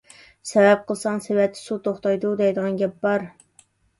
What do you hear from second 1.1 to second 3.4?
سېۋەتتە سۇ توختايدۇ» دەيدىغان گەپ بار.